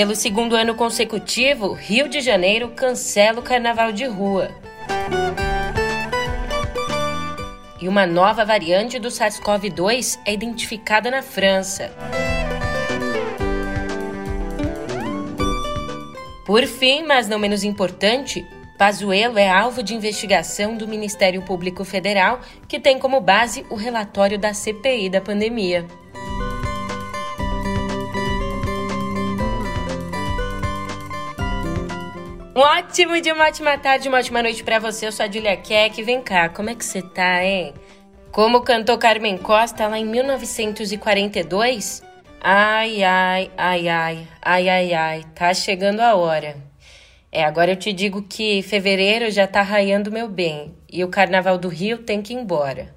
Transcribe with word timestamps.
Pelo 0.00 0.16
segundo 0.16 0.56
ano 0.56 0.74
consecutivo, 0.74 1.74
Rio 1.74 2.08
de 2.08 2.22
Janeiro 2.22 2.70
cancela 2.70 3.40
o 3.40 3.42
carnaval 3.42 3.92
de 3.92 4.06
rua. 4.06 4.50
E 7.78 7.86
uma 7.86 8.06
nova 8.06 8.42
variante 8.42 8.98
do 8.98 9.08
SARS-CoV-2 9.08 10.18
é 10.24 10.32
identificada 10.32 11.10
na 11.10 11.20
França. 11.20 11.92
Por 16.46 16.64
fim, 16.64 17.02
mas 17.02 17.28
não 17.28 17.38
menos 17.38 17.62
importante, 17.62 18.42
Pazuello 18.78 19.38
é 19.38 19.50
alvo 19.50 19.82
de 19.82 19.94
investigação 19.94 20.78
do 20.78 20.88
Ministério 20.88 21.42
Público 21.42 21.84
Federal, 21.84 22.40
que 22.66 22.80
tem 22.80 22.98
como 22.98 23.20
base 23.20 23.66
o 23.68 23.74
relatório 23.74 24.38
da 24.38 24.54
CPI 24.54 25.10
da 25.10 25.20
pandemia. 25.20 25.86
Um 32.52 32.62
ótimo 32.62 33.20
dia, 33.20 33.32
uma 33.32 33.46
ótima 33.46 33.78
tarde, 33.78 34.08
uma 34.08 34.18
ótima 34.18 34.42
noite 34.42 34.64
para 34.64 34.80
você. 34.80 35.06
Eu 35.06 35.12
sou 35.12 35.24
a 35.24 35.30
Julia 35.30 35.56
Keck. 35.56 36.02
Vem 36.02 36.20
cá, 36.20 36.48
como 36.48 36.68
é 36.68 36.74
que 36.74 36.84
você 36.84 37.00
tá, 37.00 37.44
hein? 37.44 37.72
Como 38.32 38.62
cantou 38.62 38.98
Carmen 38.98 39.38
Costa 39.38 39.86
lá 39.86 39.96
em 39.96 40.04
1942? 40.04 42.02
Ai, 42.40 43.04
ai, 43.04 43.52
ai, 43.56 43.88
ai, 43.88 44.28
ai, 44.42 44.68
ai, 44.68 44.92
ai, 44.92 45.24
tá 45.32 45.54
chegando 45.54 46.00
a 46.00 46.16
hora. 46.16 46.56
É, 47.30 47.44
agora 47.44 47.70
eu 47.70 47.76
te 47.76 47.92
digo 47.92 48.22
que 48.22 48.62
fevereiro 48.62 49.30
já 49.30 49.46
tá 49.46 49.62
raiando 49.62 50.10
meu 50.10 50.28
bem 50.28 50.74
e 50.92 51.04
o 51.04 51.08
Carnaval 51.08 51.56
do 51.56 51.68
Rio 51.68 51.98
tem 51.98 52.20
que 52.20 52.32
ir 52.32 52.36
embora. 52.36 52.92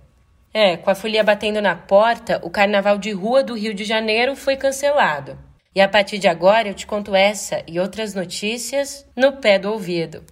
É, 0.52 0.78
com 0.78 0.90
a 0.90 0.96
folia 0.96 1.24
batendo 1.24 1.62
na 1.62 1.76
porta, 1.76 2.42
o 2.44 2.50
Carnaval 2.50 2.98
de 2.98 3.12
Rua 3.12 3.44
do 3.44 3.54
Rio 3.54 3.76
de 3.76 3.84
Janeiro 3.84 4.36
foi 4.36 4.56
cancelado. 4.56 5.38
E 5.76 5.82
a 5.82 5.88
partir 5.88 6.20
de 6.20 6.28
agora 6.28 6.68
eu 6.68 6.74
te 6.74 6.86
conto 6.86 7.16
essa 7.16 7.64
e 7.68 7.80
outras 7.80 8.14
notícias 8.14 9.06
no 9.16 9.34
pé 9.34 9.58
do 9.58 9.72
ouvido. 9.72 10.24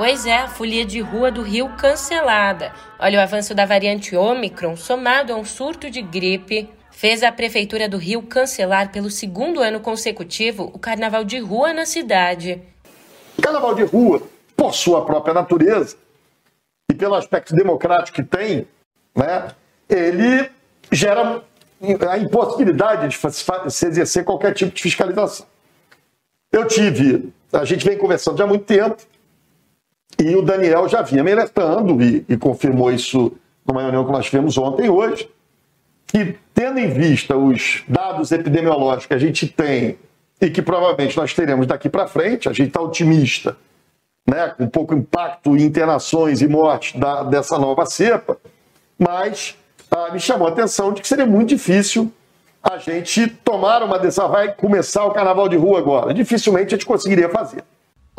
Pois 0.00 0.24
é, 0.24 0.34
a 0.38 0.48
folia 0.48 0.82
de 0.82 0.98
rua 0.98 1.30
do 1.30 1.42
Rio 1.42 1.68
cancelada. 1.76 2.72
Olha, 2.98 3.18
o 3.18 3.22
avanço 3.22 3.54
da 3.54 3.66
variante 3.66 4.16
Ômicron, 4.16 4.74
somado 4.74 5.30
a 5.30 5.36
um 5.36 5.44
surto 5.44 5.90
de 5.90 6.00
gripe, 6.00 6.70
fez 6.90 7.22
a 7.22 7.30
Prefeitura 7.30 7.86
do 7.86 7.98
Rio 7.98 8.22
cancelar 8.22 8.90
pelo 8.90 9.10
segundo 9.10 9.60
ano 9.60 9.78
consecutivo 9.78 10.70
o 10.72 10.78
carnaval 10.78 11.22
de 11.22 11.38
rua 11.38 11.74
na 11.74 11.84
cidade. 11.84 12.62
Carnaval 13.42 13.74
de 13.74 13.82
rua, 13.82 14.22
por 14.56 14.72
sua 14.72 15.04
própria 15.04 15.34
natureza 15.34 15.98
e 16.90 16.94
pelo 16.94 17.14
aspecto 17.14 17.54
democrático 17.54 18.16
que 18.16 18.24
tem, 18.24 18.66
né, 19.14 19.54
ele 19.86 20.50
gera 20.90 21.42
a 22.10 22.16
impossibilidade 22.16 23.06
de 23.06 23.70
se 23.70 23.86
exercer 23.86 24.24
qualquer 24.24 24.54
tipo 24.54 24.74
de 24.74 24.80
fiscalização. 24.80 25.44
Eu 26.50 26.66
tive, 26.66 27.30
a 27.52 27.66
gente 27.66 27.84
vem 27.84 27.98
conversando 27.98 28.38
já 28.38 28.44
há 28.44 28.46
muito 28.46 28.64
tempo, 28.64 28.96
e 30.20 30.36
o 30.36 30.42
Daniel 30.42 30.86
já 30.86 31.00
vinha 31.00 31.24
me 31.24 31.32
alertando 31.32 32.02
e, 32.02 32.24
e 32.28 32.36
confirmou 32.36 32.92
isso 32.92 33.32
numa 33.66 33.80
reunião 33.80 34.04
que 34.04 34.12
nós 34.12 34.26
tivemos 34.26 34.58
ontem 34.58 34.86
e 34.86 34.90
hoje, 34.90 35.28
que 36.06 36.36
tendo 36.52 36.78
em 36.78 36.88
vista 36.88 37.36
os 37.36 37.82
dados 37.88 38.30
epidemiológicos 38.30 39.06
que 39.06 39.14
a 39.14 39.18
gente 39.18 39.48
tem 39.48 39.98
e 40.40 40.50
que 40.50 40.60
provavelmente 40.60 41.16
nós 41.16 41.32
teremos 41.32 41.66
daqui 41.66 41.88
para 41.88 42.06
frente, 42.06 42.48
a 42.48 42.52
gente 42.52 42.68
está 42.68 42.80
otimista, 42.80 43.56
né, 44.28 44.48
com 44.48 44.68
pouco 44.68 44.94
impacto 44.94 45.56
em 45.56 45.62
internações 45.62 46.42
e 46.42 46.48
mortes 46.48 46.98
da, 47.00 47.22
dessa 47.22 47.58
nova 47.58 47.86
cepa, 47.86 48.36
mas 48.98 49.56
ah, 49.90 50.10
me 50.12 50.20
chamou 50.20 50.46
a 50.46 50.50
atenção 50.50 50.92
de 50.92 51.00
que 51.00 51.08
seria 51.08 51.26
muito 51.26 51.48
difícil 51.48 52.12
a 52.62 52.76
gente 52.76 53.26
tomar 53.26 53.82
uma 53.82 53.98
decisão, 53.98 54.28
vai 54.28 54.52
começar 54.52 55.04
o 55.06 55.12
carnaval 55.12 55.48
de 55.48 55.56
rua 55.56 55.78
agora. 55.78 56.12
Dificilmente 56.12 56.74
a 56.74 56.76
gente 56.76 56.86
conseguiria 56.86 57.28
fazer. 57.30 57.64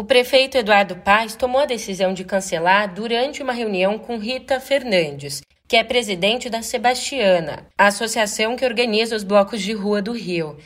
O 0.02 0.04
prefeito 0.04 0.58
Eduardo 0.58 0.96
Paes 0.96 1.36
tomou 1.36 1.62
a 1.62 1.66
decisão 1.68 2.12
de 2.12 2.24
cancelar 2.24 2.92
durante 2.92 3.44
uma 3.44 3.54
reunião 3.54 4.00
com 4.00 4.18
Rita 4.18 4.60
Fernandes, 4.60 5.44
que 5.68 5.78
é 5.78 5.84
presidente 5.84 6.50
da 6.50 6.64
Sebastiana, 6.64 7.68
a 7.78 7.86
associação 7.86 8.56
que 8.56 8.66
organiza 8.66 9.16
os 9.16 9.24
blocos 9.24 9.62
de 9.62 9.74
rua 9.74 10.02
do 10.02 10.12
Rio. 10.12 10.58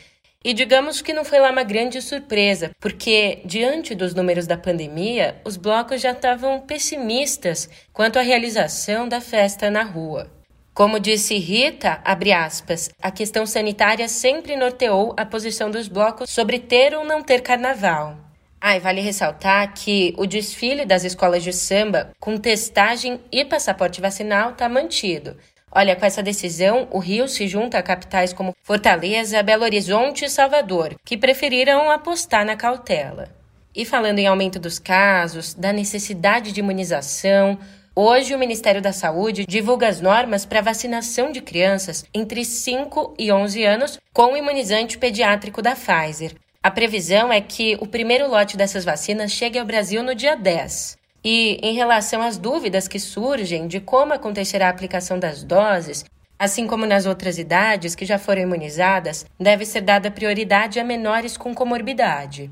E 0.41 0.53
digamos 0.53 1.01
que 1.01 1.11
não 1.11 1.25
foi 1.25 1.39
lá 1.39 1.51
uma 1.51 1.65
grande 1.65 2.01
surpresa, 2.01 2.71
porque 2.79 3.41
diante 3.43 3.93
dos 3.93 4.13
números 4.13 4.47
da 4.47 4.55
pandemia, 4.55 5.35
os 5.43 5.57
blocos 5.57 5.99
já 5.99 6.13
estavam 6.13 6.61
pessimistas 6.61 7.69
quanto 7.91 8.17
à 8.17 8.21
realização 8.21 9.05
da 9.05 9.19
festa 9.19 9.69
na 9.69 9.83
rua. 9.83 10.31
Como 10.73 10.97
disse 10.97 11.37
Rita, 11.37 12.01
aspas, 12.05 12.89
a 13.01 13.11
questão 13.11 13.45
sanitária 13.45 14.07
sempre 14.07 14.55
norteou 14.55 15.13
a 15.17 15.25
posição 15.25 15.69
dos 15.69 15.89
blocos 15.89 16.29
sobre 16.29 16.57
ter 16.57 16.95
ou 16.95 17.03
não 17.03 17.21
ter 17.21 17.41
carnaval. 17.41 18.24
Ah, 18.67 18.75
e 18.75 18.79
vale 18.79 18.99
ressaltar 18.99 19.75
que 19.75 20.15
o 20.17 20.25
desfile 20.25 20.85
das 20.85 21.03
escolas 21.03 21.43
de 21.43 21.53
samba 21.53 22.09
com 22.19 22.35
testagem 22.35 23.19
e 23.31 23.45
passaporte 23.45 24.01
vacinal 24.01 24.53
está 24.53 24.67
mantido. 24.67 25.37
Olha, 25.71 25.95
com 25.95 26.03
essa 26.03 26.23
decisão, 26.23 26.87
o 26.89 26.97
Rio 26.97 27.27
se 27.27 27.47
junta 27.47 27.77
a 27.77 27.83
capitais 27.83 28.33
como 28.33 28.55
Fortaleza, 28.63 29.43
Belo 29.43 29.65
Horizonte 29.65 30.25
e 30.25 30.29
Salvador, 30.29 30.95
que 31.05 31.15
preferiram 31.15 31.91
apostar 31.91 32.43
na 32.43 32.55
cautela. 32.55 33.29
E 33.75 33.85
falando 33.85 34.17
em 34.17 34.25
aumento 34.25 34.57
dos 34.57 34.79
casos, 34.79 35.53
da 35.53 35.71
necessidade 35.71 36.51
de 36.51 36.59
imunização, 36.59 37.59
Hoje, 37.97 38.35
o 38.35 38.39
Ministério 38.39 38.81
da 38.81 38.91
Saúde 38.91 39.45
divulga 39.45 39.87
as 39.87 40.01
normas 40.01 40.43
para 40.43 40.59
vacinação 40.59 41.31
de 41.31 41.39
crianças 41.39 42.03
entre 42.13 42.43
5 42.43 43.13
e 43.17 43.31
11 43.31 43.63
anos 43.63 43.99
com 44.11 44.33
o 44.33 44.35
imunizante 44.35 44.97
pediátrico 44.97 45.61
da 45.61 45.75
Pfizer. 45.75 46.35
A 46.65 46.71
previsão 46.71 47.31
é 47.31 47.39
que 47.39 47.77
o 47.79 47.85
primeiro 47.85 48.27
lote 48.27 48.57
dessas 48.57 48.83
vacinas 48.83 49.31
chegue 49.31 49.59
ao 49.59 49.65
Brasil 49.67 50.01
no 50.01 50.15
dia 50.15 50.35
10. 50.35 50.97
E, 51.23 51.59
em 51.61 51.75
relação 51.75 52.23
às 52.23 52.39
dúvidas 52.39 52.87
que 52.87 52.97
surgem 52.97 53.67
de 53.67 53.79
como 53.79 54.13
acontecerá 54.13 54.65
a 54.65 54.71
aplicação 54.71 55.19
das 55.19 55.43
doses, 55.43 56.03
assim 56.39 56.65
como 56.65 56.87
nas 56.87 57.05
outras 57.05 57.37
idades 57.37 57.93
que 57.93 58.03
já 58.03 58.17
foram 58.17 58.41
imunizadas, 58.41 59.27
deve 59.39 59.63
ser 59.63 59.81
dada 59.81 60.09
prioridade 60.09 60.79
a 60.79 60.83
menores 60.83 61.37
com 61.37 61.53
comorbidade. 61.53 62.49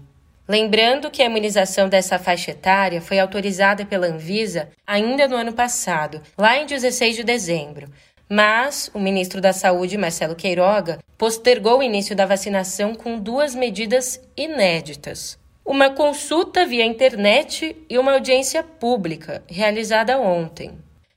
Lembrando 0.48 1.10
que 1.10 1.24
a 1.24 1.26
imunização 1.26 1.90
dessa 1.90 2.20
faixa 2.20 2.52
etária 2.52 3.02
foi 3.02 3.18
autorizada 3.18 3.84
pela 3.84 4.06
Anvisa 4.06 4.70
ainda 4.86 5.28
no 5.28 5.36
ano 5.36 5.54
passado, 5.54 6.22
lá 6.38 6.56
em 6.56 6.68
16 6.68 7.16
de 7.16 7.24
dezembro. 7.24 7.90
Mas 8.36 8.90
o 8.96 9.00
ministro 9.00 9.40
da 9.40 9.54
Saúde, 9.54 9.96
Marcelo 9.96 10.34
Queiroga, 10.34 10.98
postergou 11.20 11.78
o 11.78 11.84
início 11.84 12.16
da 12.16 12.26
vacinação 12.26 12.96
com 12.96 13.20
duas 13.20 13.54
medidas 13.54 14.20
inéditas: 14.36 15.38
uma 15.64 15.92
consulta 15.92 16.66
via 16.66 16.84
internet 16.84 17.78
e 17.88 17.96
uma 17.96 18.14
audiência 18.14 18.64
pública, 18.64 19.44
realizada 19.48 20.18
ontem. 20.18 20.72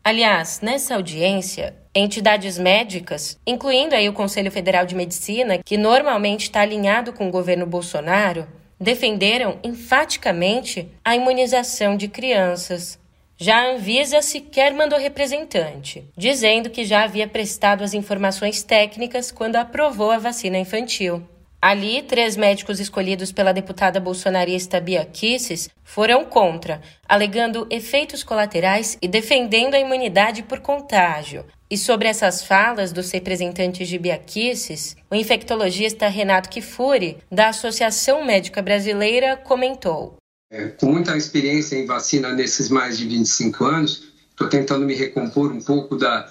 Aliás, 0.05 0.61
nessa 0.61 0.95
audiência, 0.95 1.75
entidades 1.95 2.59
médicas, 2.59 3.39
incluindo 3.47 3.95
aí 3.95 4.11
o 4.11 4.13
Conselho 4.13 4.53
Federal 4.53 4.85
de 4.85 4.95
Medicina, 4.95 5.57
que 5.65 5.79
normalmente 5.79 6.43
está 6.43 6.61
alinhado 6.61 7.15
com 7.15 7.29
o 7.29 7.33
governo 7.33 7.65
Bolsonaro, 7.65 8.47
defenderam 8.79 9.59
enfaticamente 9.65 10.87
a 11.03 11.17
imunização 11.17 11.97
de 11.97 12.09
crianças. 12.09 12.99
Já 13.39 13.59
a 13.59 13.71
Anvisa 13.73 14.23
sequer 14.23 14.73
mandou 14.73 14.99
representante, 14.99 16.09
dizendo 16.17 16.71
que 16.71 16.87
já 16.87 17.05
havia 17.05 17.29
prestado 17.29 17.85
as 17.85 17.93
informações 17.93 18.63
técnicas 18.63 19.31
quando 19.31 19.57
aprovou 19.57 20.11
a 20.11 20.19
vacina 20.19 20.57
infantil. 20.57 21.23
Ali, 21.61 22.01
três 22.01 22.35
médicos 22.35 22.81
escolhidos 22.81 23.33
pela 23.33 23.53
deputada 23.53 24.01
bolsonarista 24.01 24.81
Bia 24.81 25.05
Kisses 25.05 25.69
foram 25.85 26.25
contra, 26.25 26.81
alegando 27.07 27.67
efeitos 27.69 28.23
colaterais 28.23 28.97
e 29.03 29.09
defendendo 29.09 29.75
a 29.75 29.81
imunidade 29.81 30.43
por 30.43 30.61
contágio. 30.61 31.45
E 31.69 31.77
sobre 31.77 32.09
essas 32.09 32.43
falas 32.43 32.91
dos 32.91 33.11
representantes 33.11 33.87
de 33.87 33.99
Bia 33.99 34.17
Kisses, 34.17 34.97
o 35.11 35.15
infectologista 35.15 36.09
Renato 36.09 36.49
Kifuri, 36.49 37.19
da 37.31 37.49
Associação 37.49 38.25
Médica 38.25 38.63
Brasileira, 38.63 39.37
comentou. 39.37 40.17
É, 40.49 40.69
com 40.69 40.93
muita 40.93 41.17
experiência 41.17 41.77
em 41.77 41.87
vacina 41.87 42.33
nesses 42.33 42.69
mais 42.69 42.97
de 42.97 43.07
25 43.07 43.65
anos, 43.65 44.05
estou 44.31 44.49
tentando 44.49 44.87
me 44.87 44.95
recompor 44.95 45.51
um 45.51 45.61
pouco 45.61 45.97
da, 45.97 46.31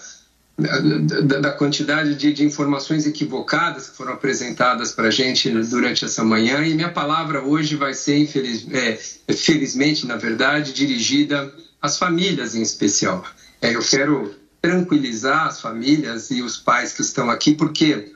da, 0.57 1.39
da 1.39 1.51
quantidade 1.51 2.15
de, 2.15 2.31
de, 2.31 2.45
informações 2.45 3.05
equivocadas 3.05 3.89
que 3.89 3.97
foram 3.97 4.13
apresentadas 4.13 4.93
para 4.93 5.09
a 5.09 5.11
gente 5.11 5.49
durante 5.49 6.05
essa 6.05 6.23
manhã. 6.23 6.65
E 6.65 6.73
minha 6.73 6.91
palavra 6.91 7.43
hoje 7.43 7.75
vai 7.75 7.93
ser, 7.93 8.17
infeliz, 8.17 8.65
é, 8.71 8.97
felizmente, 9.33 10.07
na 10.07 10.15
verdade, 10.15 10.71
dirigida 10.71 11.53
às 11.81 11.97
famílias 11.97 12.55
em 12.55 12.61
especial. 12.61 13.25
É, 13.61 13.75
eu 13.75 13.81
quero 13.81 14.33
tranquilizar 14.61 15.47
as 15.47 15.59
famílias 15.59 16.31
e 16.31 16.41
os 16.41 16.55
pais 16.55 16.93
que 16.93 17.01
estão 17.01 17.29
aqui, 17.29 17.53
porque 17.53 18.13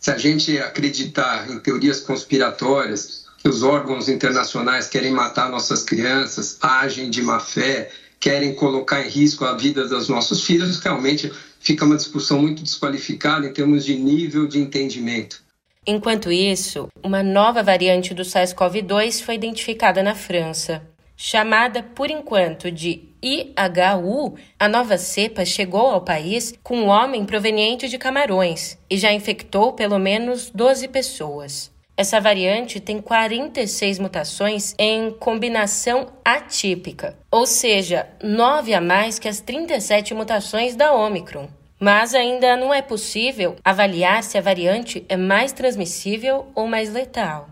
se 0.00 0.10
a 0.10 0.16
gente 0.16 0.58
acreditar 0.58 1.50
em 1.50 1.58
teorias 1.58 2.00
conspiratórias, 2.00 3.27
os 3.48 3.62
órgãos 3.62 4.08
internacionais 4.08 4.88
querem 4.88 5.10
matar 5.10 5.50
nossas 5.50 5.82
crianças, 5.82 6.58
agem 6.60 7.08
de 7.08 7.22
má 7.22 7.40
fé, 7.40 7.90
querem 8.20 8.54
colocar 8.54 9.00
em 9.00 9.08
risco 9.08 9.44
a 9.44 9.56
vida 9.56 9.88
dos 9.88 10.08
nossos 10.08 10.44
filhos, 10.44 10.78
realmente 10.80 11.32
fica 11.58 11.84
uma 11.84 11.96
discussão 11.96 12.40
muito 12.40 12.62
desqualificada 12.62 13.46
em 13.46 13.52
termos 13.52 13.84
de 13.84 13.96
nível 13.96 14.46
de 14.46 14.58
entendimento. 14.58 15.42
Enquanto 15.86 16.30
isso, 16.30 16.88
uma 17.02 17.22
nova 17.22 17.62
variante 17.62 18.12
do 18.12 18.22
SARS-CoV-2 18.22 19.22
foi 19.22 19.36
identificada 19.36 20.02
na 20.02 20.14
França. 20.14 20.82
Chamada 21.16 21.82
por 21.82 22.10
enquanto 22.10 22.70
de 22.70 23.08
IHU, 23.22 24.36
a 24.58 24.68
nova 24.68 24.98
cepa 24.98 25.44
chegou 25.44 25.86
ao 25.86 26.02
país 26.02 26.54
com 26.62 26.82
um 26.82 26.86
homem 26.86 27.24
proveniente 27.24 27.88
de 27.88 27.98
Camarões 27.98 28.78
e 28.88 28.96
já 28.98 29.12
infectou 29.12 29.72
pelo 29.72 29.98
menos 29.98 30.50
12 30.50 30.86
pessoas. 30.88 31.72
Essa 31.98 32.20
variante 32.20 32.78
tem 32.78 33.02
46 33.02 33.98
mutações 33.98 34.72
em 34.78 35.10
combinação 35.10 36.06
atípica, 36.24 37.18
ou 37.28 37.44
seja, 37.44 38.06
9 38.22 38.72
a 38.72 38.80
mais 38.80 39.18
que 39.18 39.26
as 39.26 39.40
37 39.40 40.14
mutações 40.14 40.76
da 40.76 40.94
Omicron. 40.94 41.48
Mas 41.76 42.14
ainda 42.14 42.56
não 42.56 42.72
é 42.72 42.80
possível 42.80 43.56
avaliar 43.64 44.22
se 44.22 44.38
a 44.38 44.40
variante 44.40 45.04
é 45.08 45.16
mais 45.16 45.50
transmissível 45.50 46.46
ou 46.54 46.68
mais 46.68 46.92
letal. 46.92 47.48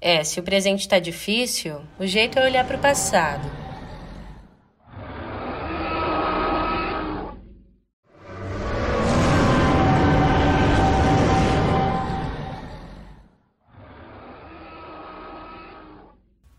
É, 0.00 0.24
se 0.24 0.40
o 0.40 0.42
presente 0.42 0.80
está 0.80 0.98
difícil, 0.98 1.82
o 1.98 2.06
jeito 2.06 2.38
é 2.38 2.46
olhar 2.46 2.66
para 2.66 2.78
o 2.78 2.80
passado. 2.80 3.61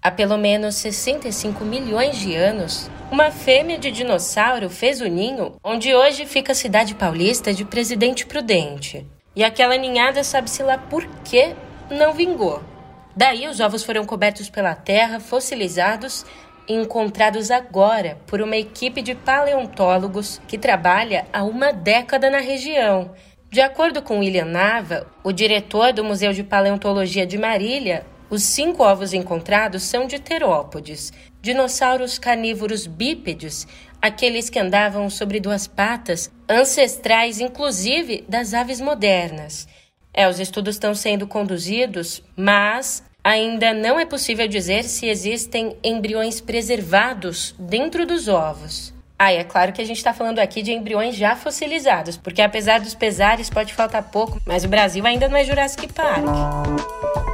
Há 0.03 0.11
pelo 0.11 0.37
menos 0.37 0.75
65 0.75 1.63
milhões 1.63 2.17
de 2.17 2.35
anos, 2.35 2.91
uma 3.09 3.31
fêmea 3.31 3.79
de 3.79 3.89
dinossauro 3.89 4.69
fez 4.69 4.99
o 4.99 5.05
ninho 5.05 5.55
onde 5.63 5.95
hoje 5.95 6.25
fica 6.25 6.51
a 6.51 6.55
cidade 6.55 6.93
paulista 6.93 7.53
de 7.53 7.63
Presidente 7.63 8.25
Prudente. 8.25 9.07
E 9.33 9.45
aquela 9.45 9.77
ninhada 9.77 10.21
sabe-se 10.21 10.61
lá 10.61 10.77
por 10.77 11.07
que 11.23 11.55
não 11.89 12.11
vingou. 12.11 12.61
Daí 13.15 13.47
os 13.47 13.61
ovos 13.61 13.85
foram 13.85 14.03
cobertos 14.03 14.49
pela 14.49 14.75
terra, 14.75 15.21
fossilizados 15.21 16.25
e 16.67 16.73
encontrados 16.73 17.49
agora 17.49 18.17
por 18.27 18.41
uma 18.41 18.57
equipe 18.57 19.01
de 19.01 19.15
paleontólogos 19.15 20.41
que 20.49 20.57
trabalha 20.57 21.27
há 21.31 21.45
uma 21.45 21.71
década 21.71 22.29
na 22.29 22.39
região. 22.39 23.13
De 23.49 23.61
acordo 23.61 24.01
com 24.01 24.19
William 24.19 24.45
Nava, 24.45 25.07
o 25.23 25.31
diretor 25.31 25.93
do 25.93 26.03
Museu 26.03 26.33
de 26.33 26.43
Paleontologia 26.43 27.25
de 27.25 27.37
Marília, 27.37 28.05
os 28.33 28.41
cinco 28.41 28.81
ovos 28.81 29.13
encontrados 29.13 29.83
são 29.83 30.07
de 30.07 30.17
terópodes, 30.17 31.13
dinossauros 31.39 32.17
carnívoros 32.17 32.87
bípedes, 32.87 33.67
aqueles 34.01 34.49
que 34.49 34.57
andavam 34.57 35.07
sobre 35.07 35.39
duas 35.39 35.67
patas, 35.67 36.31
ancestrais 36.49 37.39
inclusive 37.39 38.25
das 38.27 38.55
aves 38.55 38.81
modernas. 38.81 39.67
É, 40.11 40.27
os 40.27 40.39
estudos 40.39 40.77
estão 40.77 40.95
sendo 40.95 41.27
conduzidos, 41.27 42.23
mas 42.35 43.03
ainda 43.23 43.71
não 43.71 43.99
é 43.99 44.05
possível 44.05 44.47
dizer 44.47 44.83
se 44.85 45.05
existem 45.05 45.77
embriões 45.83 46.41
preservados 46.41 47.53
dentro 47.59 48.03
dos 48.03 48.27
ovos. 48.27 48.91
Ah, 49.17 49.31
é 49.31 49.43
claro 49.43 49.71
que 49.71 49.81
a 49.81 49.85
gente 49.85 49.97
está 49.97 50.11
falando 50.11 50.39
aqui 50.39 50.63
de 50.63 50.73
embriões 50.73 51.15
já 51.15 51.35
fossilizados, 51.35 52.17
porque 52.17 52.41
apesar 52.41 52.79
dos 52.79 52.95
pesares 52.95 53.47
pode 53.47 53.75
faltar 53.75 54.09
pouco, 54.09 54.41
mas 54.43 54.65
o 54.65 54.67
Brasil 54.67 55.05
ainda 55.05 55.29
não 55.29 55.37
é 55.37 55.43
Jurassic 55.43 55.93
Park. 55.93 57.32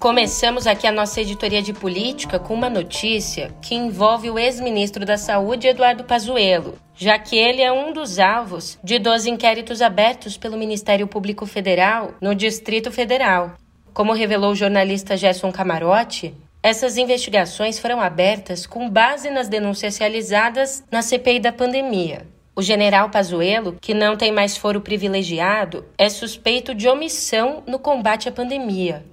Começamos 0.00 0.66
aqui 0.66 0.86
a 0.86 0.92
nossa 0.92 1.20
editoria 1.20 1.60
de 1.60 1.74
política 1.74 2.38
com 2.38 2.54
uma 2.54 2.70
notícia 2.70 3.54
que 3.60 3.74
envolve 3.74 4.30
o 4.30 4.38
ex-ministro 4.38 5.04
da 5.04 5.18
Saúde, 5.18 5.68
Eduardo 5.68 6.04
Pazuello, 6.04 6.78
já 6.94 7.18
que 7.18 7.36
ele 7.36 7.60
é 7.60 7.70
um 7.70 7.92
dos 7.92 8.18
alvos 8.18 8.78
de 8.82 8.98
12 8.98 9.28
inquéritos 9.28 9.82
abertos 9.82 10.38
pelo 10.38 10.56
Ministério 10.56 11.06
Público 11.06 11.44
Federal 11.44 12.14
no 12.18 12.34
Distrito 12.34 12.90
Federal. 12.90 13.52
Como 13.92 14.14
revelou 14.14 14.52
o 14.52 14.56
jornalista 14.56 15.18
Gerson 15.18 15.52
Camarote, 15.52 16.34
essas 16.62 16.96
investigações 16.96 17.78
foram 17.78 18.00
abertas 18.00 18.64
com 18.66 18.88
base 18.88 19.28
nas 19.28 19.50
denúncias 19.50 19.98
realizadas 19.98 20.82
na 20.90 21.02
CPI 21.02 21.40
da 21.40 21.52
pandemia. 21.52 22.26
O 22.56 22.62
general 22.62 23.10
Pazuello, 23.10 23.76
que 23.78 23.92
não 23.92 24.16
tem 24.16 24.32
mais 24.32 24.56
foro 24.56 24.80
privilegiado, 24.80 25.84
é 25.98 26.08
suspeito 26.08 26.74
de 26.74 26.88
omissão 26.88 27.62
no 27.66 27.78
combate 27.78 28.30
à 28.30 28.32
pandemia. 28.32 29.04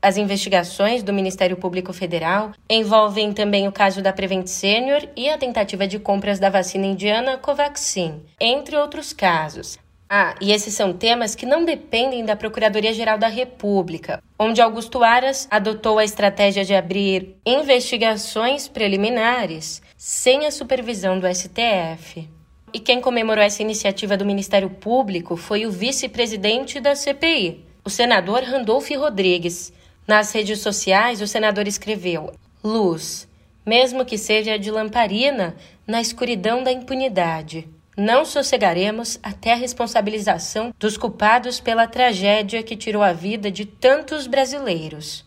As 0.00 0.16
investigações 0.16 1.02
do 1.02 1.12
Ministério 1.12 1.56
Público 1.56 1.92
Federal 1.92 2.52
envolvem 2.68 3.32
também 3.32 3.66
o 3.66 3.72
caso 3.72 4.02
da 4.02 4.12
Prevent 4.12 4.46
Senior 4.46 5.08
e 5.16 5.28
a 5.28 5.38
tentativa 5.38 5.86
de 5.86 5.98
compras 5.98 6.38
da 6.38 6.50
vacina 6.50 6.86
indiana 6.86 7.38
Covaxin, 7.38 8.22
entre 8.40 8.76
outros 8.76 9.12
casos. 9.12 9.78
Ah, 10.08 10.36
e 10.40 10.52
esses 10.52 10.72
são 10.72 10.92
temas 10.92 11.34
que 11.34 11.44
não 11.44 11.64
dependem 11.64 12.24
da 12.24 12.36
Procuradoria-Geral 12.36 13.18
da 13.18 13.26
República, 13.26 14.22
onde 14.38 14.60
Augusto 14.60 15.02
Aras 15.02 15.48
adotou 15.50 15.98
a 15.98 16.04
estratégia 16.04 16.64
de 16.64 16.74
abrir 16.74 17.34
investigações 17.44 18.68
preliminares 18.68 19.82
sem 19.96 20.46
a 20.46 20.52
supervisão 20.52 21.18
do 21.18 21.26
STF. 21.26 22.28
E 22.72 22.78
quem 22.78 23.00
comemorou 23.00 23.42
essa 23.42 23.62
iniciativa 23.62 24.16
do 24.16 24.24
Ministério 24.24 24.70
Público 24.70 25.36
foi 25.36 25.66
o 25.66 25.72
vice-presidente 25.72 26.78
da 26.78 26.94
CPI, 26.94 27.64
o 27.84 27.90
senador 27.90 28.44
Randolph 28.44 28.90
Rodrigues, 28.90 29.72
nas 30.06 30.32
redes 30.32 30.60
sociais, 30.60 31.20
o 31.20 31.26
senador 31.26 31.66
escreveu: 31.66 32.32
luz, 32.62 33.28
mesmo 33.64 34.04
que 34.04 34.16
seja 34.16 34.58
de 34.58 34.70
lamparina, 34.70 35.56
na 35.86 36.00
escuridão 36.00 36.62
da 36.62 36.72
impunidade. 36.72 37.68
Não 37.96 38.24
sossegaremos 38.24 39.18
até 39.22 39.52
a 39.52 39.56
responsabilização 39.56 40.72
dos 40.78 40.98
culpados 40.98 41.60
pela 41.60 41.86
tragédia 41.86 42.62
que 42.62 42.76
tirou 42.76 43.02
a 43.02 43.12
vida 43.12 43.50
de 43.50 43.64
tantos 43.64 44.26
brasileiros. 44.26 45.24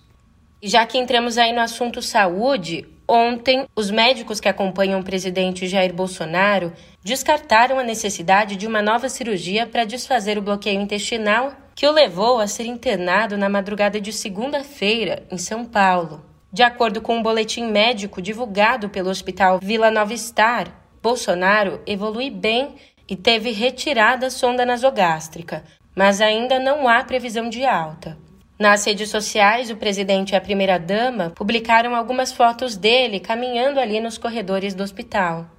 E 0.62 0.70
já 0.70 0.86
que 0.86 0.98
entramos 0.98 1.38
aí 1.38 1.52
no 1.52 1.62
assunto 1.62 2.02
saúde, 2.02 2.86
ontem 3.08 3.66
os 3.76 3.90
médicos 3.90 4.40
que 4.40 4.48
acompanham 4.48 5.00
o 5.00 5.04
presidente 5.04 5.68
Jair 5.68 5.94
Bolsonaro 5.94 6.72
descartaram 7.04 7.80
a 7.80 7.84
necessidade 7.84 8.56
de 8.56 8.68
uma 8.68 8.82
nova 8.82 9.10
cirurgia 9.10 9.66
para 9.66 9.86
desfazer 9.86 10.38
o 10.38 10.42
bloqueio 10.42 10.80
intestinal 10.80 11.54
que 11.80 11.88
o 11.88 11.94
levou 11.94 12.42
a 12.42 12.46
ser 12.46 12.66
internado 12.66 13.38
na 13.38 13.48
madrugada 13.48 14.02
de 14.02 14.12
segunda-feira 14.12 15.24
em 15.32 15.38
São 15.38 15.64
Paulo. 15.64 16.26
De 16.52 16.62
acordo 16.62 17.00
com 17.00 17.16
um 17.16 17.24
boletim 17.24 17.72
médico 17.72 18.22
divulgado 18.22 18.90
pelo 18.90 19.10
Hospital 19.10 19.60
Vila 19.64 19.90
Nova 19.90 20.14
Star, 20.18 20.68
Bolsonaro 21.02 21.82
evolui 21.88 22.30
bem 22.30 22.76
e 23.08 23.16
teve 23.16 23.52
retirada 23.52 24.28
a 24.28 24.30
sonda 24.30 24.66
nasogástrica, 24.66 25.64
mas 25.96 26.20
ainda 26.20 26.60
não 26.60 26.86
há 26.86 27.02
previsão 27.02 27.48
de 27.48 27.64
alta. 27.64 28.18
Nas 28.60 28.86
redes 28.86 29.10
sociais, 29.10 29.72
o 29.72 29.78
presidente 29.78 30.34
e 30.34 30.36
a 30.36 30.42
primeira-dama 30.42 31.30
publicaram 31.30 31.96
algumas 31.96 32.34
fotos 32.34 32.76
dele 32.76 33.22
caminhando 33.22 33.80
ali 33.80 34.02
nos 34.02 34.18
corredores 34.18 34.76
do 34.76 34.84
hospital. 34.84 35.50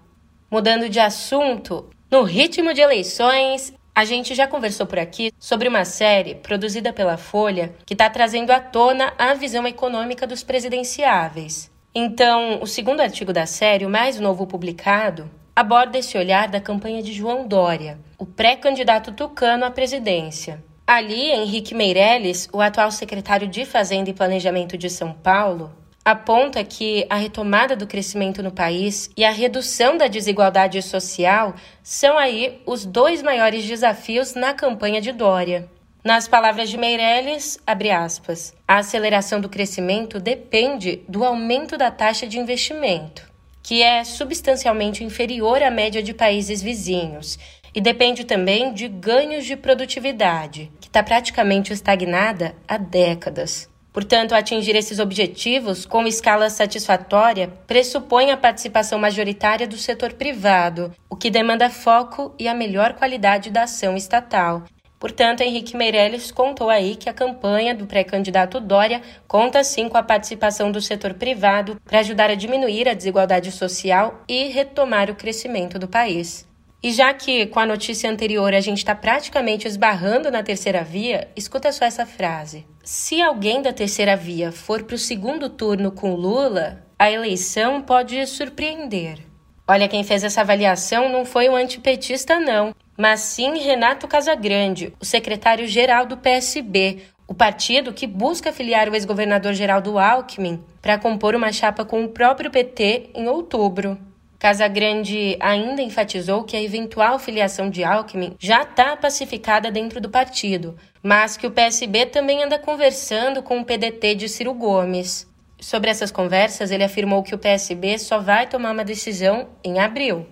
Mudando 0.50 0.86
de 0.86 1.00
assunto, 1.00 1.88
no 2.10 2.24
ritmo 2.24 2.74
de 2.74 2.82
eleições, 2.82 3.72
a 3.94 4.04
gente 4.04 4.35
já 4.35 4.47
conversou 4.47 4.87
por 4.87 4.99
aqui 4.99 5.32
sobre 5.38 5.68
uma 5.68 5.85
série 5.85 6.35
produzida 6.37 6.92
pela 6.92 7.16
Folha 7.16 7.73
que 7.85 7.94
está 7.94 8.09
trazendo 8.09 8.50
à 8.50 8.61
tona 8.61 9.12
a 9.18 9.35
visão 9.35 9.66
econômica 9.66 10.26
dos 10.26 10.42
presidenciáveis. 10.42 11.70
Então, 11.94 12.61
o 12.62 12.66
segundo 12.66 13.00
artigo 13.00 13.32
da 13.32 13.47
série, 13.47 13.85
o 13.85 13.90
mais 13.90 14.20
novo 14.20 14.47
publicado, 14.47 15.28
aborda 15.54 15.99
esse 15.99 16.16
olhar 16.16 16.49
da 16.49 16.61
campanha 16.61 17.02
de 17.02 17.12
João 17.12 17.47
Dória, 17.47 17.99
o 18.16 18.25
pré-candidato 18.25 19.12
tucano 19.12 19.64
à 19.64 19.70
presidência. 19.70 20.62
Ali, 20.87 21.30
Henrique 21.30 21.75
Meirelles, 21.75 22.49
o 22.52 22.61
atual 22.61 22.90
secretário 22.90 23.47
de 23.47 23.64
Fazenda 23.64 24.11
e 24.11 24.14
Planejamento 24.14 24.78
de 24.78 24.88
São 24.88 25.12
Paulo, 25.12 25.73
aponta 26.10 26.64
que 26.64 27.06
a 27.08 27.16
retomada 27.16 27.76
do 27.76 27.86
crescimento 27.86 28.42
no 28.42 28.50
país 28.50 29.10
e 29.16 29.24
a 29.24 29.30
redução 29.30 29.96
da 29.96 30.08
desigualdade 30.08 30.82
social 30.82 31.54
são 31.82 32.18
aí 32.18 32.60
os 32.66 32.84
dois 32.84 33.22
maiores 33.22 33.64
desafios 33.64 34.34
na 34.34 34.52
campanha 34.52 35.00
de 35.00 35.12
Dória. 35.12 35.68
Nas 36.02 36.26
palavras 36.26 36.68
de 36.68 36.76
Meirelles, 36.76 37.58
abre 37.66 37.90
aspas, 37.90 38.52
a 38.66 38.78
aceleração 38.78 39.40
do 39.40 39.48
crescimento 39.48 40.18
depende 40.18 41.02
do 41.08 41.24
aumento 41.24 41.78
da 41.78 41.90
taxa 41.90 42.26
de 42.26 42.38
investimento, 42.38 43.30
que 43.62 43.82
é 43.82 44.02
substancialmente 44.02 45.04
inferior 45.04 45.62
à 45.62 45.70
média 45.70 46.02
de 46.02 46.12
países 46.12 46.60
vizinhos, 46.60 47.38
e 47.72 47.80
depende 47.80 48.24
também 48.24 48.72
de 48.72 48.88
ganhos 48.88 49.44
de 49.44 49.54
produtividade, 49.54 50.72
que 50.80 50.88
está 50.88 51.04
praticamente 51.04 51.72
estagnada 51.72 52.56
há 52.66 52.76
décadas. 52.76 53.69
Portanto, 53.92 54.35
atingir 54.35 54.76
esses 54.76 54.99
objetivos 54.99 55.85
com 55.85 56.06
escala 56.06 56.49
satisfatória 56.49 57.52
pressupõe 57.66 58.30
a 58.30 58.37
participação 58.37 58.99
majoritária 58.99 59.66
do 59.66 59.76
setor 59.76 60.12
privado, 60.12 60.92
o 61.09 61.16
que 61.16 61.30
demanda 61.30 61.68
foco 61.68 62.35
e 62.38 62.47
a 62.47 62.54
melhor 62.54 62.94
qualidade 62.94 63.50
da 63.50 63.64
ação 63.64 63.97
estatal, 63.97 64.64
Portanto, 65.00 65.40
Henrique 65.40 65.75
Meirelles 65.75 66.30
contou 66.30 66.68
aí 66.68 66.94
que 66.94 67.09
a 67.09 67.14
campanha 67.14 67.75
do 67.75 67.87
pré-candidato 67.87 68.61
Dória 68.61 69.00
conta 69.26 69.64
sim 69.64 69.88
com 69.88 69.97
a 69.97 70.02
participação 70.02 70.70
do 70.70 70.78
setor 70.78 71.14
privado 71.14 71.80
para 71.87 72.00
ajudar 72.00 72.28
a 72.28 72.35
diminuir 72.35 72.87
a 72.87 72.92
desigualdade 72.92 73.50
social 73.50 74.23
e 74.28 74.49
retomar 74.49 75.11
o 75.11 75.14
crescimento 75.14 75.78
do 75.78 75.88
país. 75.88 76.47
E 76.82 76.92
já 76.92 77.14
que 77.14 77.47
com 77.47 77.61
a 77.61 77.66
notícia 77.66 78.11
anterior 78.11 78.52
a 78.52 78.61
gente 78.61 78.78
está 78.78 78.94
praticamente 78.94 79.66
esbarrando 79.66 80.30
na 80.30 80.42
terceira 80.42 80.85
via, 80.85 81.28
escuta 81.35 81.73
só 81.73 81.87
essa 81.87 82.04
frase. 82.04 82.66
Se 82.92 83.23
alguém 83.23 83.62
da 83.62 83.73
terceira 83.73 84.16
via 84.16 84.50
for 84.50 84.82
para 84.82 84.97
o 84.97 84.99
segundo 84.99 85.49
turno 85.49 85.92
com 85.92 86.16
Lula, 86.16 86.85
a 86.99 87.09
eleição 87.09 87.80
pode 87.80 88.26
surpreender. 88.26 89.20
Olha, 89.64 89.87
quem 89.87 90.02
fez 90.02 90.25
essa 90.25 90.40
avaliação 90.40 91.09
não 91.09 91.25
foi 91.25 91.49
o 91.49 91.54
antipetista, 91.54 92.40
não 92.40 92.75
mas 92.99 93.20
sim 93.20 93.59
Renato 93.59 94.09
Casagrande, 94.09 94.92
o 95.00 95.04
secretário-geral 95.04 96.04
do 96.04 96.16
PSB, 96.16 97.02
o 97.28 97.32
partido 97.32 97.92
que 97.92 98.09
busca 98.09 98.52
filiar 98.52 98.88
o 98.88 98.94
ex-governador 98.97 99.54
Geraldo 99.54 99.97
Alckmin 99.97 100.61
para 100.82 100.99
compor 100.99 101.37
uma 101.37 101.52
chapa 101.52 101.85
com 101.85 102.04
o 102.04 102.09
próprio 102.09 102.50
PT 102.50 103.11
em 103.14 103.28
outubro. 103.28 103.97
Casagrande 104.40 105.37
ainda 105.38 105.82
enfatizou 105.82 106.44
que 106.44 106.56
a 106.56 106.62
eventual 106.62 107.18
filiação 107.18 107.68
de 107.68 107.85
Alckmin 107.85 108.35
já 108.38 108.62
está 108.62 108.97
pacificada 108.97 109.70
dentro 109.70 110.00
do 110.00 110.09
partido, 110.09 110.78
mas 111.02 111.37
que 111.37 111.47
o 111.47 111.50
PSB 111.50 112.06
também 112.06 112.42
anda 112.42 112.59
conversando 112.59 113.42
com 113.42 113.61
o 113.61 113.64
PDT 113.66 114.14
de 114.14 114.30
Ciro 114.30 114.54
Gomes. 114.54 115.28
Sobre 115.61 115.90
essas 115.90 116.11
conversas, 116.11 116.70
ele 116.70 116.82
afirmou 116.82 117.23
que 117.23 117.35
o 117.35 117.38
PSB 117.38 117.99
só 117.99 118.18
vai 118.18 118.49
tomar 118.49 118.73
uma 118.73 118.82
decisão 118.82 119.47
em 119.62 119.78
abril. 119.78 120.26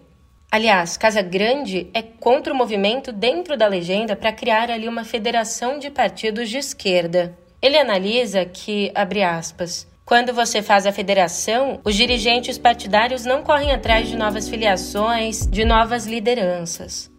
Aliás, 0.51 0.97
Casa 0.97 1.21
Grande 1.21 1.91
é 1.93 2.01
contra 2.01 2.51
o 2.51 2.57
movimento 2.57 3.13
dentro 3.13 3.59
da 3.59 3.67
legenda 3.67 4.17
para 4.17 4.33
criar 4.33 4.71
ali 4.71 4.89
uma 4.89 5.05
federação 5.05 5.79
de 5.79 5.91
partidos 5.91 6.49
de 6.49 6.57
esquerda. 6.57 7.37
Ele 7.61 7.77
analisa 7.77 8.47
que, 8.47 8.91
abre 8.95 9.23
aspas, 9.23 9.87
quando 10.09 10.33
você 10.33 10.63
faz 10.63 10.87
a 10.87 10.91
federação, 10.91 11.81
os 11.85 11.95
dirigentes 11.95 12.57
partidários 12.57 13.27
não 13.27 13.43
correm 13.43 13.73
atrás 13.73 14.09
de 14.09 14.17
novas 14.17 14.49
filiações, 14.49 15.47
de 15.47 15.67
novas 15.67 16.07
lideranças. 16.07 17.11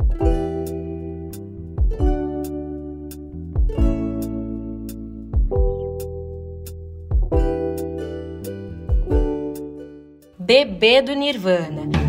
Bebê 10.40 11.04
do 11.04 11.14
Nirvana. 11.14 12.09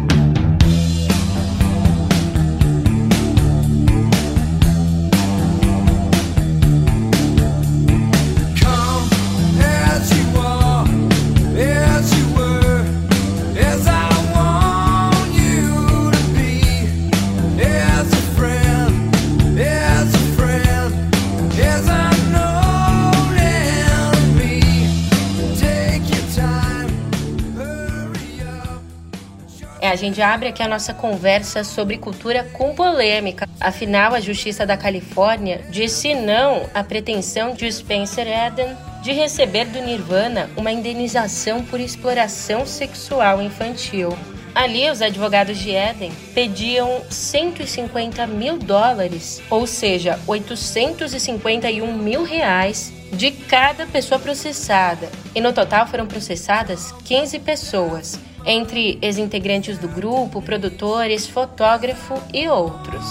Gente 30.11 30.23
abre 30.23 30.49
aqui 30.49 30.63
a 30.63 30.69
nossa 30.69 30.93
conversa 30.93 31.63
sobre 31.63 31.97
cultura 31.97 32.43
com 32.53 32.75
polêmica. 32.75 33.49
Afinal, 33.61 34.13
a 34.13 34.21
Justiça 34.21 34.67
da 34.67 34.77
Califórnia 34.77 35.61
disse 35.71 36.15
não 36.15 36.69
à 36.75 36.83
pretensão 36.83 37.55
de 37.55 37.71
Spencer 37.71 38.27
Eden 38.27 38.77
de 39.03 39.13
receber 39.13 39.67
do 39.67 39.81
Nirvana 39.81 40.51
uma 40.57 40.73
indenização 40.73 41.65
por 41.65 41.79
exploração 41.79 42.67
sexual 42.67 43.41
infantil. 43.41 44.13
Ali, 44.53 44.91
os 44.91 45.01
advogados 45.01 45.57
de 45.59 45.71
Eden 45.71 46.13
pediam 46.35 47.03
150 47.09 48.27
mil 48.27 48.59
dólares, 48.59 49.41
ou 49.49 49.65
seja, 49.65 50.19
851 50.27 51.97
mil 51.97 52.25
reais, 52.25 52.93
de 53.13 53.31
cada 53.31 53.87
pessoa 53.87 54.19
processada. 54.19 55.09
E 55.35 55.41
no 55.41 55.53
total 55.53 55.87
foram 55.87 56.07
processadas 56.07 56.93
15 57.05 57.39
pessoas, 57.39 58.19
entre 58.45 58.99
ex-integrantes 59.03 59.79
do 59.79 59.89
grupo, 59.89 60.43
produtores, 60.43 61.27
fotógrafo 61.27 62.15
e 62.33 62.49
outros. 62.49 63.05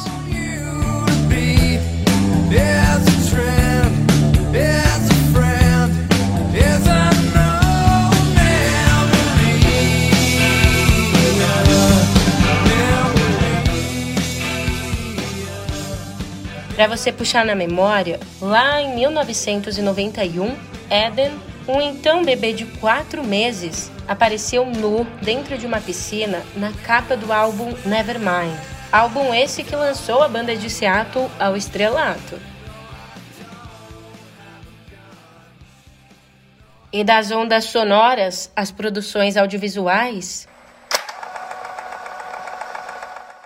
Para 16.80 16.96
você 16.96 17.12
puxar 17.12 17.44
na 17.46 17.56
memória, 17.56 18.22
lá 18.42 18.82
em 18.82 18.96
1991, 18.96 20.56
Eden, 20.90 21.34
um 21.70 21.80
então 21.80 22.26
bebê 22.26 22.52
de 22.52 22.66
4 22.66 23.24
meses, 23.24 23.92
apareceu 24.08 24.66
nu 24.66 25.06
dentro 25.22 25.56
de 25.56 25.68
uma 25.68 25.80
piscina 25.80 26.42
na 26.56 26.74
capa 26.74 27.16
do 27.16 27.32
álbum 27.32 27.72
Nevermind. 27.86 28.58
Álbum 28.92 29.32
esse 29.32 29.64
que 29.64 29.76
lançou 29.76 30.24
a 30.24 30.28
banda 30.28 30.56
de 30.56 30.68
Seattle 30.68 31.30
ao 31.40 31.56
estrelato. 31.56 32.40
E 36.92 37.04
das 37.04 37.30
ondas 37.30 37.66
sonoras 37.66 38.52
às 38.56 38.72
produções 38.72 39.38
audiovisuais, 39.38 40.48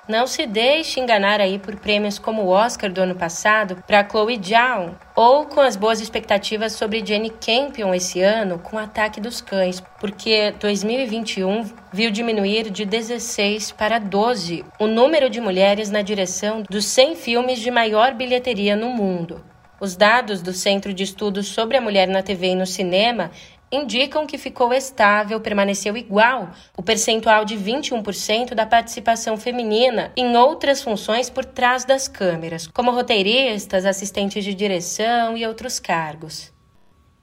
não 0.08 0.28
se 0.28 0.46
deixe 0.46 1.00
enganar 1.00 1.40
aí 1.40 1.58
por 1.58 1.76
prêmios 1.78 2.20
como 2.20 2.44
o 2.44 2.50
Oscar 2.50 2.92
do 2.92 3.02
ano 3.02 3.16
passado 3.16 3.82
para 3.88 4.08
Chloe 4.08 4.40
Zhao, 4.44 4.96
ou 5.16 5.46
com 5.46 5.62
as 5.62 5.76
boas 5.76 6.02
expectativas 6.02 6.74
sobre 6.74 7.06
Jenny 7.06 7.30
Campion 7.30 7.94
esse 7.94 8.22
ano 8.22 8.60
com 8.60 8.76
o 8.76 8.80
Ataque 8.80 9.22
dos 9.22 9.40
Cães, 9.42 9.82
porque 10.00 10.54
2021 10.60 11.70
viu 11.92 12.12
diminuir 12.12 12.70
de 12.70 12.86
16 12.86 13.72
para 13.72 14.00
12 14.00 14.66
o 14.80 14.88
número 14.88 15.30
de 15.30 15.40
mulheres 15.40 15.90
na 15.90 16.02
direção 16.02 16.64
dos 16.70 16.86
100 16.86 17.16
filmes 17.16 17.60
de 17.60 17.72
maior 17.72 18.14
bilheteria 18.14 18.76
no 18.76 18.90
mundo. 18.90 19.44
Os 19.80 19.98
dados 19.98 20.42
do 20.42 20.54
Centro 20.54 20.94
de 20.94 21.04
Estudos 21.04 21.48
sobre 21.48 21.76
a 21.76 21.82
Mulher 21.82 22.08
na 22.08 22.24
TV 22.24 22.52
e 22.52 22.56
no 22.56 22.66
Cinema 22.66 23.32
indicam 23.74 24.28
que 24.28 24.38
ficou 24.38 24.72
estável, 24.72 25.42
permaneceu 25.42 25.98
igual 25.98 26.52
o 26.78 26.84
percentual 26.84 27.44
de 27.44 27.56
21% 27.56 28.54
da 28.54 28.68
participação 28.68 29.36
feminina 29.36 30.12
em 30.16 30.38
outras 30.38 30.84
funções 30.84 31.28
por 31.28 31.44
trás 31.44 31.84
das 31.84 32.08
câmeras, 32.08 32.68
como 32.68 32.92
roteiristas, 32.92 33.84
assistentes 33.84 34.44
de 34.44 34.54
direção 34.54 35.36
e 35.36 35.46
outros 35.48 35.80
cargos. 35.80 36.54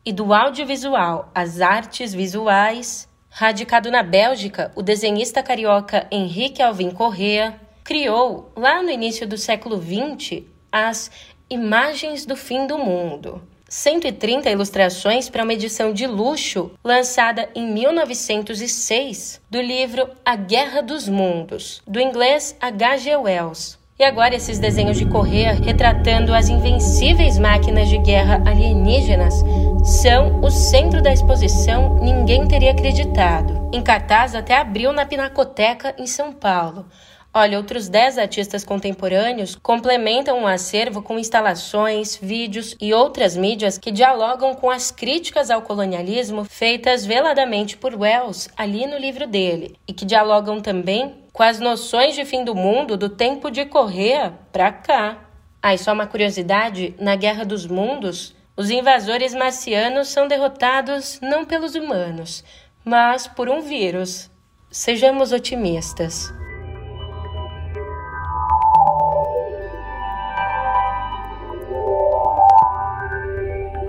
E 0.05 0.13
do 0.13 0.35
audiovisual 0.35 1.31
às 1.33 1.61
artes 1.61 2.13
visuais, 2.13 3.09
radicado 3.29 3.89
na 3.89 4.03
Bélgica, 4.03 4.73
o 4.75 4.83
desenhista 4.83 5.45
carioca 5.45 6.09
Henrique 6.11 6.63
Alvim 6.63 6.91
Correa 6.91 7.61
criou, 7.85 8.51
lá 8.57 8.83
no 8.83 8.91
início 8.91 9.27
do 9.27 9.39
século 9.39 9.81
XX, 9.81 10.43
as 10.73 11.13
Imagens 11.49 12.27
do 12.27 12.37
Fim 12.37 12.67
do 12.67 12.79
Mundo 12.79 13.43
130 13.71 14.51
ilustrações 14.51 15.31
para 15.31 15.45
uma 15.45 15.53
edição 15.53 15.93
de 15.93 16.05
luxo 16.05 16.73
lançada 16.83 17.49
em 17.55 17.73
1906 17.73 19.41
do 19.49 19.61
livro 19.61 20.09
A 20.25 20.35
Guerra 20.35 20.83
dos 20.83 21.09
Mundos, 21.09 21.81
do 21.87 22.01
inglês 22.01 22.57
H.G. 22.61 23.15
Wells. 23.15 23.79
E 23.97 24.03
agora 24.03 24.35
esses 24.35 24.59
desenhos 24.59 24.99
de 24.99 25.07
Correia 25.07 25.53
retratando 25.53 26.35
as 26.35 26.49
invencíveis 26.49 27.39
máquinas 27.39 27.89
de 27.89 27.99
guerra 27.99 28.43
alienígenas 28.45 29.35
são 29.85 30.41
o 30.41 30.51
centro 30.51 31.01
da 31.01 31.13
exposição 31.13 31.95
Ninguém 32.03 32.49
Teria 32.49 32.73
Acreditado, 32.73 33.71
em 33.73 33.81
cartaz 33.81 34.35
até 34.35 34.57
abril 34.57 34.93
na 34.93 35.07
Pinacoteca, 35.07 35.95
em 35.97 36.09
São 36.09 36.33
Paulo. 36.33 36.87
Olha, 37.33 37.59
outros 37.59 37.89
10 37.89 38.19
artistas 38.19 38.65
contemporâneos 38.65 39.55
complementam 39.55 40.43
o 40.43 40.47
acervo 40.49 41.01
com 41.01 41.17
instalações, 41.17 42.17
vídeos 42.17 42.77
e 42.81 42.93
outras 42.93 43.37
mídias 43.37 43.79
que 43.79 43.93
dialogam 43.93 44.53
com 44.53 44.69
as 44.69 44.91
críticas 44.91 45.49
ao 45.49 45.63
colonialismo 45.63 46.45
feitas 46.45 47.07
veladamente 47.07 47.77
por 47.77 47.95
Wells 47.95 48.49
ali 48.57 48.85
no 48.85 48.99
livro 48.99 49.29
dele 49.29 49.77
e 49.87 49.93
que 49.93 50.05
dialogam 50.05 50.61
também 50.61 51.15
com 51.33 51.45
as 51.45 51.61
noções 51.61 52.17
de 52.17 52.25
fim 52.25 52.43
do 52.45 52.57
mundo 52.57 52.97
do 52.97 53.09
tempo 53.09 53.49
de 53.49 53.65
correr 53.65 54.33
para 54.51 54.73
cá. 54.73 55.19
Ah, 55.63 55.77
só 55.77 55.93
uma 55.93 56.09
curiosidade: 56.09 56.97
na 56.99 57.15
Guerra 57.15 57.45
dos 57.45 57.65
Mundos, 57.65 58.35
os 58.57 58.71
invasores 58.71 59.35
marcianos 59.35 60.09
são 60.09 60.27
derrotados 60.27 61.21
não 61.23 61.45
pelos 61.45 61.77
humanos, 61.77 62.43
mas 62.85 63.29
por 63.29 63.49
um 63.49 63.61
vírus. 63.61 64.29
Sejamos 64.69 65.31
otimistas. 65.31 66.40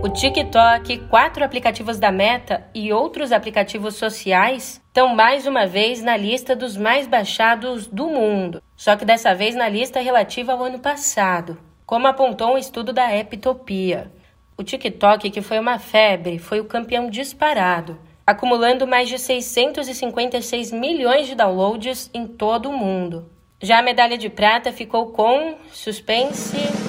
O 0.04 0.10
TikTok, 0.10 0.98
quatro 1.10 1.46
aplicativos 1.46 2.00
da 2.00 2.12
Meta 2.12 2.66
e 2.74 2.92
outros 2.92 3.32
aplicativos 3.32 3.94
sociais 3.94 4.82
estão 4.88 5.16
mais 5.16 5.46
uma 5.46 5.68
vez 5.68 6.02
na 6.02 6.18
lista 6.18 6.56
dos 6.56 6.76
mais 6.76 7.06
baixados 7.06 7.86
do 7.86 8.08
mundo, 8.08 8.64
só 8.76 8.96
que 8.96 9.06
dessa 9.06 9.36
vez 9.36 9.54
na 9.54 9.70
lista 9.70 10.00
relativa 10.00 10.54
ao 10.54 10.64
ano 10.64 10.80
passado, 10.80 11.60
como 11.86 12.08
apontou 12.08 12.56
um 12.56 12.58
estudo 12.58 12.92
da 12.92 13.16
Epitopia. 13.16 14.12
O 14.58 14.64
TikTok, 14.64 15.30
que 15.30 15.42
foi 15.42 15.60
uma 15.60 15.78
febre, 15.78 16.40
foi 16.40 16.60
o 16.60 16.66
campeão 16.66 17.08
disparado, 17.08 18.00
acumulando 18.26 18.88
mais 18.88 19.08
de 19.08 19.20
656 19.20 20.72
milhões 20.72 21.28
de 21.28 21.36
downloads 21.36 22.10
em 22.12 22.26
todo 22.26 22.70
o 22.70 22.74
mundo. 22.78 23.30
Já 23.62 23.78
a 23.78 23.84
medalha 23.84 24.18
de 24.18 24.32
prata 24.32 24.72
ficou 24.72 25.12
com 25.12 25.58
suspense 25.72 26.81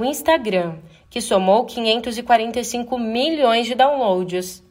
o 0.00 0.04
Instagram, 0.04 0.76
que 1.08 1.20
somou 1.20 1.64
545 1.64 2.98
milhões 2.98 3.66
de 3.66 3.74
downloads. 3.74 4.62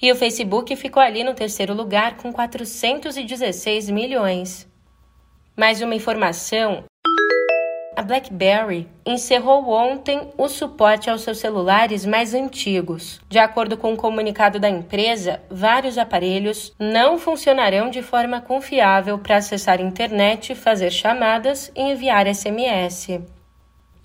E 0.00 0.10
o 0.12 0.16
Facebook 0.16 0.74
ficou 0.76 1.02
ali 1.02 1.24
no 1.24 1.34
terceiro 1.34 1.74
lugar 1.74 2.16
com 2.16 2.32
416 2.32 3.90
milhões. 3.90 4.68
Mais 5.56 5.82
uma 5.82 5.94
informação: 5.94 6.84
a 7.98 8.02
BlackBerry 8.02 8.86
encerrou 9.04 9.68
ontem 9.70 10.30
o 10.38 10.48
suporte 10.48 11.10
aos 11.10 11.22
seus 11.22 11.38
celulares 11.38 12.06
mais 12.06 12.32
antigos. 12.32 13.20
De 13.28 13.40
acordo 13.40 13.76
com 13.76 13.92
um 13.92 13.96
comunicado 13.96 14.60
da 14.60 14.70
empresa, 14.70 15.42
vários 15.50 15.98
aparelhos 15.98 16.72
não 16.78 17.18
funcionarão 17.18 17.90
de 17.90 18.00
forma 18.00 18.40
confiável 18.40 19.18
para 19.18 19.38
acessar 19.38 19.80
a 19.80 19.82
internet, 19.82 20.54
fazer 20.54 20.92
chamadas 20.92 21.72
e 21.74 21.82
enviar 21.82 22.32
SMS. 22.32 23.18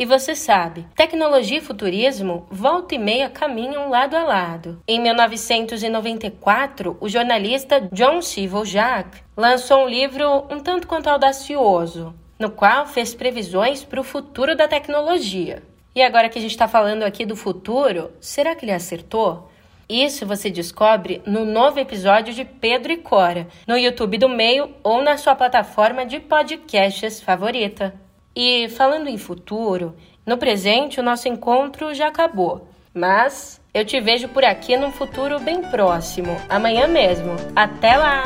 E 0.03 0.05
você 0.05 0.35
sabe, 0.35 0.85
tecnologia 0.97 1.59
e 1.59 1.61
futurismo 1.61 2.45
volta 2.51 2.93
e 2.93 2.97
meia 2.97 3.29
caminham 3.29 3.89
lado 3.89 4.17
a 4.17 4.23
lado. 4.25 4.83
Em 4.85 4.99
1994, 4.99 6.97
o 6.99 7.07
jornalista 7.07 7.79
John 7.89 8.19
Jack 8.65 9.21
lançou 9.37 9.85
um 9.85 9.87
livro 9.87 10.45
um 10.49 10.59
tanto 10.59 10.89
quanto 10.89 11.07
audacioso, 11.07 12.13
no 12.37 12.51
qual 12.51 12.85
fez 12.85 13.15
previsões 13.15 13.85
para 13.85 14.01
o 14.01 14.03
futuro 14.03 14.57
da 14.57 14.67
tecnologia. 14.67 15.63
E 15.95 16.01
agora 16.01 16.27
que 16.27 16.37
a 16.37 16.41
gente 16.41 16.51
está 16.51 16.67
falando 16.67 17.03
aqui 17.03 17.25
do 17.25 17.37
futuro, 17.37 18.11
será 18.19 18.53
que 18.57 18.65
ele 18.65 18.73
acertou? 18.73 19.49
Isso 19.87 20.25
você 20.25 20.49
descobre 20.49 21.21
no 21.25 21.45
novo 21.45 21.79
episódio 21.79 22.33
de 22.33 22.43
Pedro 22.43 22.91
e 22.91 22.97
Cora, 22.97 23.47
no 23.65 23.77
YouTube 23.77 24.17
do 24.17 24.27
Meio 24.27 24.69
ou 24.83 25.01
na 25.01 25.15
sua 25.15 25.33
plataforma 25.33 26.05
de 26.05 26.19
podcasts 26.19 27.21
favorita. 27.21 28.02
E 28.35 28.67
falando 28.69 29.07
em 29.07 29.17
futuro, 29.17 29.95
no 30.25 30.37
presente 30.37 30.99
o 30.99 31.03
nosso 31.03 31.27
encontro 31.27 31.93
já 31.93 32.07
acabou, 32.07 32.67
mas 32.93 33.61
eu 33.73 33.85
te 33.85 33.99
vejo 33.99 34.27
por 34.29 34.43
aqui 34.43 34.75
num 34.77 34.91
futuro 34.91 35.39
bem 35.39 35.61
próximo, 35.61 36.35
amanhã 36.49 36.87
mesmo. 36.87 37.35
Até 37.55 37.95
lá! 37.95 38.23